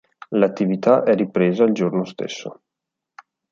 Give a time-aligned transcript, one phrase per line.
[0.29, 2.63] L'attività è ripresa il giorno stesso.